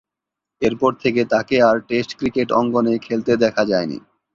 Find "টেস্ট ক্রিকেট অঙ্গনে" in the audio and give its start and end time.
1.89-2.93